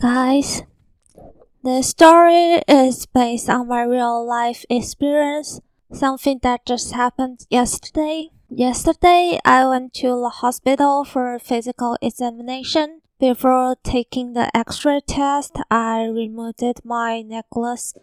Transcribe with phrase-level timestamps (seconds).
[0.00, 0.62] Guys,
[1.64, 5.60] the story is based on my real life experience,
[5.90, 8.28] something that just happened yesterday.
[8.50, 13.00] Yesterday, I went to the hospital for a physical examination.
[13.18, 17.94] Before taking the x-ray test, I removed my necklace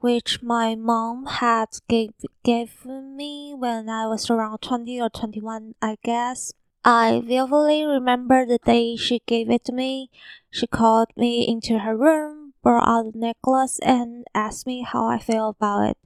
[0.00, 5.96] which my mom had gave, given me when I was around 20 or 21, I
[6.02, 6.52] guess.
[6.84, 10.10] I vividly remember the day she gave it to me.
[10.50, 15.18] She called me into her room, brought out the necklace, and asked me how I
[15.18, 15.98] feel about it.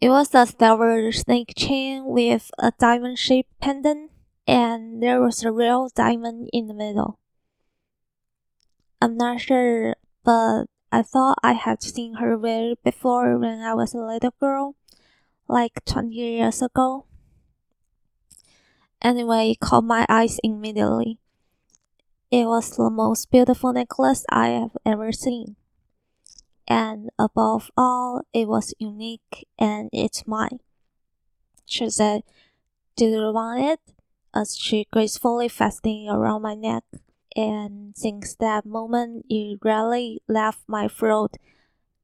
[0.00, 4.12] It was a silver snake chain with a diamond shaped pendant,
[4.46, 7.18] and there was a real diamond in the middle.
[9.02, 13.74] I'm not sure, but I thought I had seen her wear it before when I
[13.74, 14.76] was a little girl,
[15.48, 17.06] like 20 years ago.
[19.02, 21.18] Anyway, it caught my eyes immediately.
[22.30, 25.56] It was the most beautiful necklace I have ever seen.
[26.68, 30.60] And above all, it was unique and it's mine.
[31.66, 32.22] She said,
[32.96, 33.80] Do you want it?
[34.32, 36.84] As she gracefully fastened it around my neck
[37.36, 41.36] and since that moment it rarely left my throat,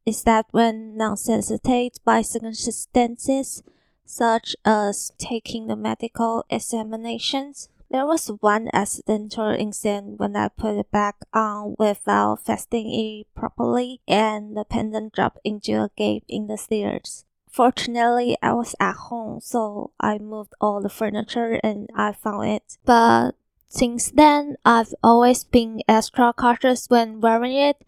[0.05, 3.63] Is that when necessitated by circumstances
[4.07, 7.69] such as taking the medical examinations.
[7.91, 14.01] There was one accidental incident when I put it back on without fastening it properly
[14.09, 17.25] and the pendant dropped into a gap in the stairs.
[17.49, 22.77] Fortunately, I was at home, so I moved all the furniture and I found it.
[22.85, 23.33] But
[23.67, 27.79] since then, I've always been extra cautious when wearing it.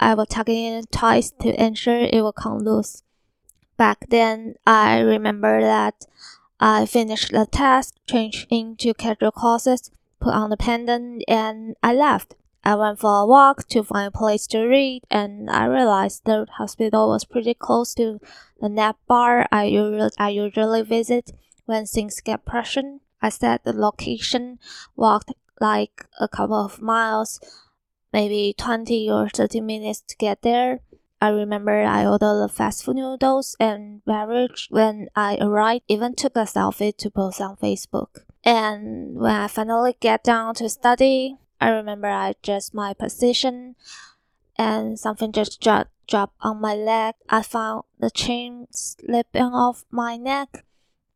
[0.00, 3.03] I will tuck it in twice to ensure it will come loose.
[3.76, 6.06] Back then, I remember that
[6.60, 9.90] I finished the test, changed into casual clothes,
[10.20, 12.36] put on the pendant, and I left.
[12.64, 16.46] I went for a walk to find a place to read, and I realized the
[16.52, 18.20] hospital was pretty close to
[18.60, 21.32] the nap bar I usually, I usually visit
[21.66, 23.00] when things get pressured.
[23.20, 24.58] I set the location,
[24.96, 27.40] walked like a couple of miles,
[28.12, 30.80] maybe 20 or 30 minutes to get there.
[31.20, 36.36] I remember I ordered the fast food noodles and beverage when I arrived, even took
[36.36, 38.24] a selfie to post on Facebook.
[38.44, 43.74] And when I finally get down to study, I remember I adjust my position
[44.58, 47.14] and something just dropped, dropped on my leg.
[47.28, 50.64] I found the chain slipping off my neck,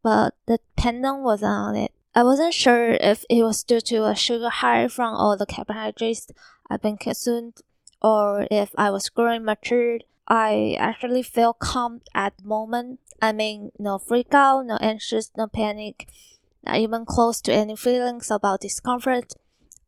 [0.02, 1.92] but the pendant wasn't on it.
[2.14, 6.28] I wasn't sure if it was due to a sugar high from all the carbohydrates
[6.70, 7.60] I've been consumed
[8.02, 10.04] or if I was growing matured.
[10.26, 13.00] I actually felt calm at the moment.
[13.20, 16.06] I mean, no freak out, no anxious, no panic,
[16.62, 19.32] not even close to any feelings about discomfort.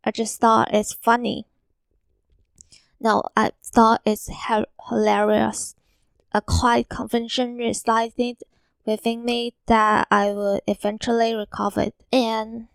[0.02, 1.46] I just thought it's funny.
[2.98, 4.30] No, I thought it's
[4.88, 5.74] hilarious.
[6.32, 8.38] A quiet convention resided
[8.86, 11.88] within me that I would eventually recover.
[12.12, 12.68] And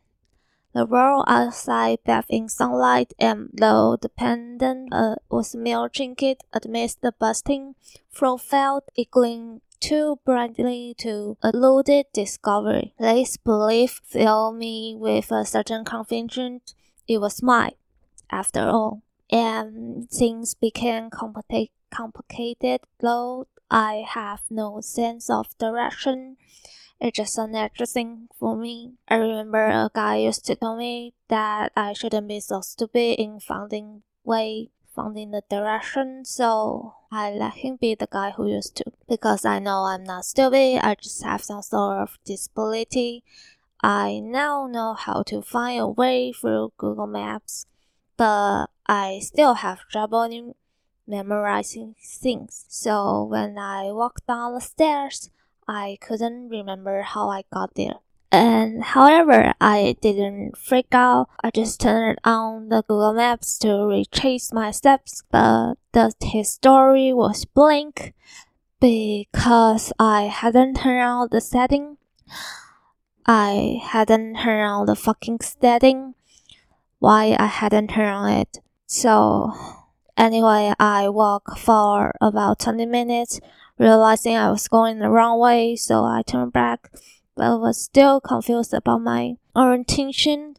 [0.76, 7.02] the world outside bathed in sunlight, and though the pendant uh, was mere trinket amidst
[7.02, 7.76] the bursting
[8.14, 12.94] profile, it gleamed too brightly to elude discovery.
[13.00, 16.62] This belief filled me with a certain conviction
[17.08, 17.76] it was mine,
[18.30, 19.02] after all.
[19.30, 26.38] And things became complicated, though I have no sense of direction.
[27.00, 28.94] It's just a natural thing for me.
[29.08, 33.40] I remember a guy used to tell me that I shouldn't be so stupid in
[33.40, 38.86] finding way, finding the direction, so I let him be the guy who used to.
[39.10, 43.24] Because I know I'm not stupid, I just have some sort of disability.
[43.84, 47.68] I now know how to find a way through Google Maps,
[48.16, 50.56] but I still have trouble in
[51.06, 52.66] memorizing things.
[52.70, 55.30] So when I walk down the stairs,
[55.68, 57.96] I couldn't remember how I got there.
[58.32, 61.30] And however, I didn't freak out.
[61.44, 67.46] I just turned on the Google Maps to retrace my steps, but the history was
[67.46, 68.14] blank
[68.80, 71.98] because I hadn't turned on the setting.
[73.26, 76.16] I hadn't turned on the fucking setting.
[77.00, 78.60] Why I hadn't turned on it?
[78.86, 79.54] So
[80.18, 83.42] Anyway, I walked for about 20 minutes,
[83.80, 86.92] realizing I was going the wrong way, so I turned back,
[87.36, 90.56] but I was still confused about my orientation.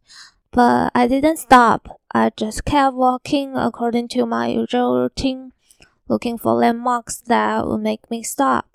[0.53, 2.01] But I didn't stop.
[2.15, 5.53] I just kept walking according to my usual routine,
[6.09, 8.69] looking for landmarks that would make me stop.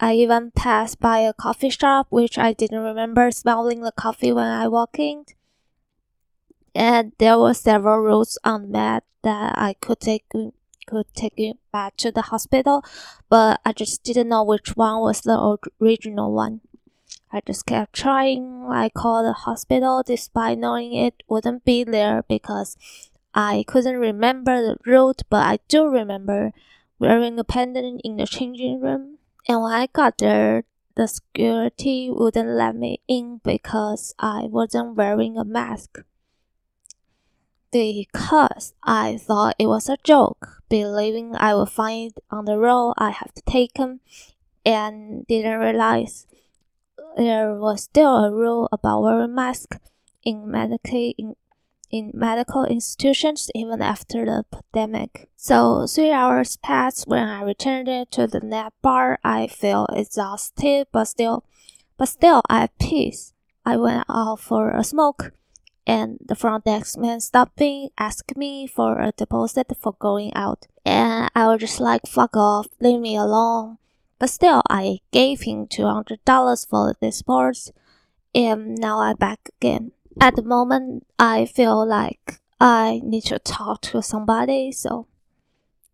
[0.00, 4.46] I even passed by a coffee shop, which I didn't remember smelling the coffee when
[4.46, 5.24] I walked in.
[6.74, 10.24] and there were several routes on the map that I could take
[10.86, 12.84] could take it back to the hospital,
[13.28, 16.60] but I just didn't know which one was the original one.
[17.32, 18.66] I just kept trying.
[18.70, 22.76] I called the hospital despite knowing it wouldn't be there because
[23.34, 26.52] I couldn't remember the route, but I do remember
[26.98, 29.18] wearing a pendant in the changing room.
[29.48, 35.36] And when I got there, the security wouldn't let me in because I wasn't wearing
[35.36, 35.98] a mask.
[37.72, 43.10] Because I thought it was a joke, believing I would find on the road I
[43.10, 44.00] have to take him,
[44.64, 46.26] and didn't realize
[47.16, 49.78] there was still a rule about wearing masks
[50.22, 51.34] in medical in
[51.90, 55.28] in medical institutions even after the pandemic.
[55.36, 59.18] So three hours passed when I returned to the net bar.
[59.22, 61.44] I felt exhausted, but still,
[61.96, 63.32] but still I had peace.
[63.64, 65.32] I went out for a smoke,
[65.86, 70.66] and the front desk man stopped me, asked me for a deposit for going out,
[70.84, 73.78] and I was just like, "Fuck off, leave me alone."
[74.18, 77.72] But still, I gave him two hundred dollars for the sports,
[78.34, 79.92] and now I'm back again.
[80.18, 85.06] At the moment I feel like I need to talk to somebody so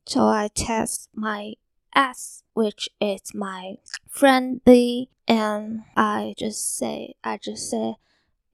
[0.06, 1.54] so I test my
[1.94, 3.78] S which is my
[4.08, 7.96] friend friendly and I just say I just say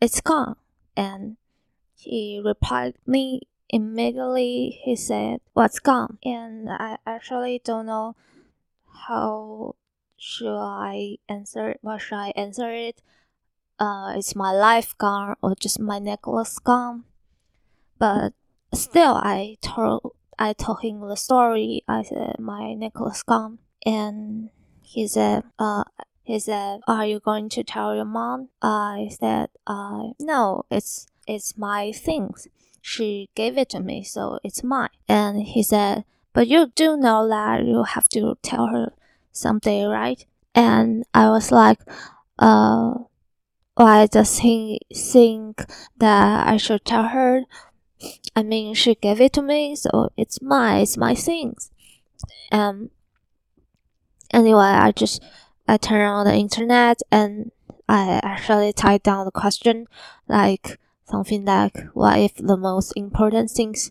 [0.00, 0.56] it's gone
[0.98, 1.38] and
[1.94, 8.16] he replied me immediately he said what's gone and I actually don't know
[9.06, 9.76] how
[10.18, 13.00] should I answer what should I answer it
[13.78, 17.04] uh, is my life gone or just my necklace gone?
[17.98, 18.32] But
[18.74, 21.82] still, I told I told him the story.
[21.88, 24.50] I said my necklace gone, and
[24.82, 25.84] he said, uh,
[26.28, 31.56] he said, "Are you going to tell your mom?" I said, uh, "No, it's it's
[31.56, 32.46] my things.
[32.82, 36.04] She gave it to me, so it's mine." And he said,
[36.34, 38.92] "But you do know that you have to tell her
[39.32, 40.20] someday, right?"
[40.54, 41.80] And I was like,
[42.38, 43.08] "Uh,
[43.76, 45.64] why does he think
[45.96, 47.44] that I should tell her?
[48.36, 50.82] I mean, she gave it to me, so it's mine.
[50.82, 51.70] It's my things.
[52.52, 52.90] Um.
[54.30, 55.22] Anyway, I just
[55.68, 57.52] I turned on the internet and
[57.88, 59.86] I actually typed down the question,
[60.26, 63.90] like something like, "What if the most important things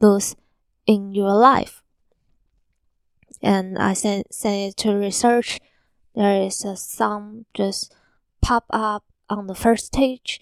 [0.00, 0.36] lose
[0.86, 1.82] in your life?"
[3.42, 5.60] And I sent sent it to research.
[6.14, 7.92] There is a song just
[8.40, 10.40] pop up on the first stage,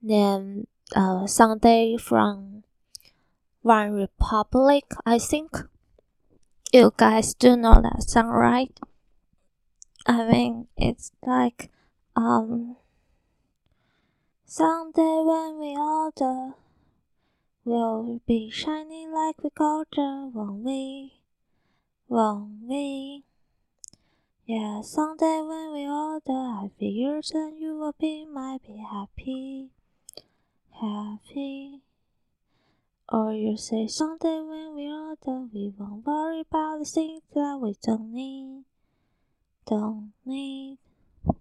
[0.00, 2.62] then uh, Sunday from
[3.62, 5.50] One Republic, I think.
[6.72, 8.72] You guys do know that song, right?
[10.10, 11.70] I mean, it's like,
[12.16, 12.74] um,
[14.44, 16.54] someday when we older,
[17.64, 21.12] we'll be shining like we gold, won't we?
[22.08, 23.22] Won't we?
[24.46, 29.68] Yeah, someday when we older, I figure that you will be might be happy,
[30.72, 31.82] happy.
[33.08, 37.76] Or you say someday when we older, we won't worry about the things that we
[37.80, 38.64] don't need,
[39.70, 40.78] don't need.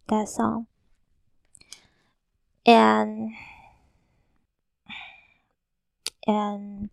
[0.08, 0.68] That song.
[2.66, 3.32] And
[6.28, 6.90] and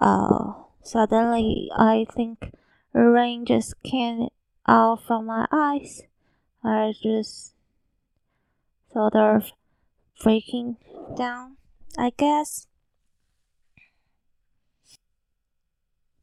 [0.00, 2.52] uh, suddenly I think
[2.94, 4.28] rain just came
[4.66, 6.02] out from my eyes.
[6.62, 7.52] I just
[8.90, 9.52] sort of
[10.22, 10.78] breaking
[11.16, 11.56] down,
[11.98, 12.66] I guess.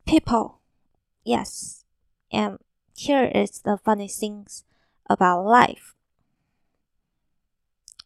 [0.07, 0.59] People,
[1.23, 1.85] yes,
[2.31, 2.57] and
[3.01, 4.63] here is the funny things
[5.09, 5.95] about life.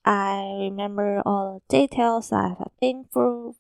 [0.06, 3.56] I remember all the details I have been through,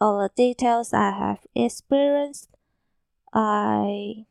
[0.00, 2.48] all the details I have experienced.
[3.34, 4.24] I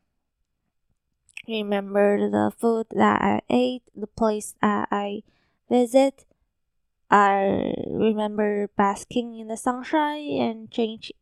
[1.47, 5.21] remember the food that I ate, the place that I
[5.69, 6.25] visit.
[7.11, 11.17] I remember basking in the sunshine and changing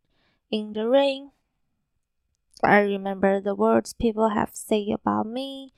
[0.50, 1.32] in the rain.
[2.64, 5.74] I remember the words people have said about me.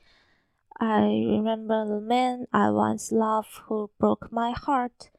[0.78, 5.10] I remember the man I once loved who broke my heart.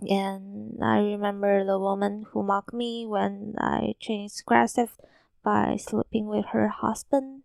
[0.00, 3.94] And I remember the woman who mocked me when I
[4.40, 4.98] aggressive
[5.42, 7.42] by sleeping with her husband.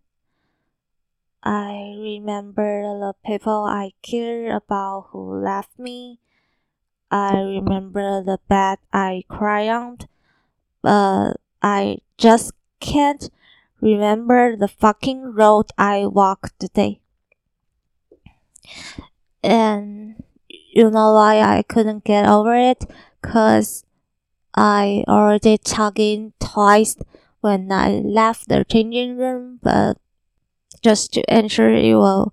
[1.42, 6.18] I remember the people I cared about who left me.
[7.10, 9.98] I remember the bed I cried on,
[10.82, 13.30] but I just can't
[13.80, 17.00] remember the fucking road I walked today.
[19.42, 22.84] And you know why I couldn't get over it?
[23.22, 23.84] Cause
[24.54, 26.96] I already tugging twice
[27.40, 29.98] when I left the changing room, but
[30.82, 32.32] just to ensure it will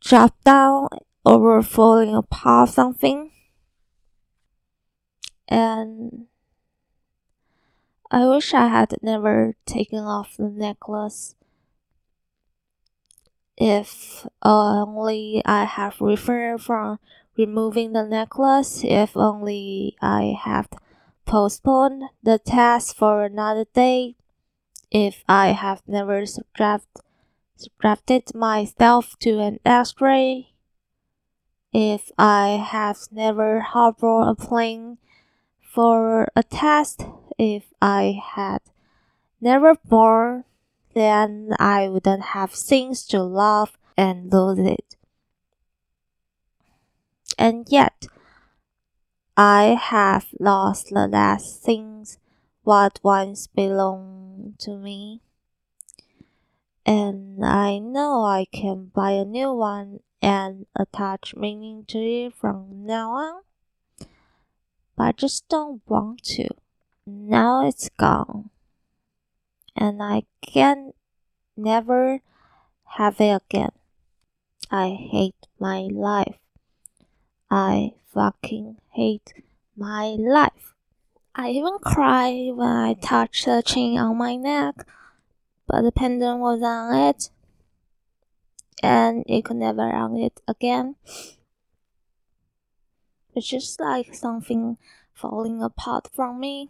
[0.00, 0.88] drop down
[1.24, 3.30] over falling apart something.
[5.48, 6.26] And
[8.14, 11.34] I wish I had never taken off the necklace.
[13.56, 16.98] If only I have refrained from
[17.38, 20.68] removing the necklace, if only I have
[21.24, 24.16] postponed the test for another day,
[24.90, 26.84] if I have never subjected
[28.34, 30.52] myself to an x-ray,
[31.72, 34.98] if I have never harbored a plane
[35.62, 37.06] for a test,
[37.38, 38.60] if I had
[39.40, 40.44] never born,
[40.94, 44.96] then I wouldn't have things to love and lose it.
[47.38, 48.06] And yet,
[49.36, 52.18] I have lost the last things
[52.62, 55.20] what once belonged to me.
[56.84, 62.84] And I know I can buy a new one and attach meaning to it from
[62.86, 63.42] now on.
[64.96, 66.48] But I just don't want to.
[67.06, 68.50] Now it's gone.
[69.74, 70.92] And I can
[71.56, 72.20] never
[72.96, 73.72] have it again.
[74.70, 76.38] I hate my life.
[77.50, 79.34] I fucking hate
[79.76, 80.74] my life.
[81.34, 84.86] I even cry when I touch the chain on my neck,
[85.66, 87.30] but the pendant was on it
[88.82, 90.96] and it could never on it again.
[93.34, 94.76] It's just like something
[95.14, 96.68] falling apart from me.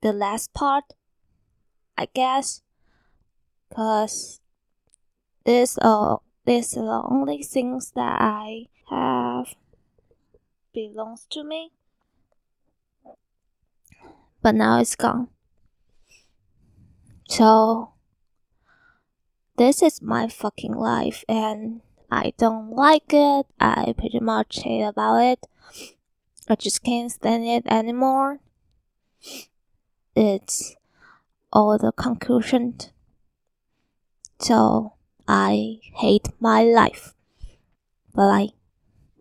[0.00, 0.84] The last part,
[1.96, 2.62] I guess,
[3.74, 4.40] cause
[5.44, 9.54] this uh this is the only things that I have
[10.72, 11.72] belongs to me.
[14.40, 15.28] But now it's gone.
[17.28, 17.92] So
[19.56, 23.46] this is my fucking life and I don't like it.
[23.60, 25.46] I pretty much hate about it.
[26.48, 28.40] I just can't stand it anymore.
[30.20, 30.74] It's
[31.52, 32.74] all the conclusion.
[34.40, 34.94] So
[35.28, 37.14] I hate my life.
[38.14, 38.57] Bye.